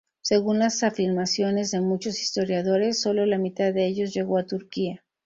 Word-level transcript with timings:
Según 0.23 0.57
las 0.57 0.81
afirmaciones 0.81 1.69
de 1.69 1.79
muchos 1.79 2.19
historiadores, 2.19 2.99
sólo 3.03 3.27
la 3.27 3.37
mitad 3.37 3.71
de 3.71 3.85
ellos 3.85 4.11
llegó 4.15 4.39
a 4.39 4.47
Turquía. 4.47 5.03